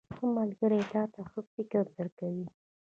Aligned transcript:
•ښه 0.15 0.25
ملګری 0.37 0.81
تا 0.93 1.03
ته 1.13 1.21
ښه 1.29 1.39
فکر 1.53 1.83
درکوي. 1.95 2.45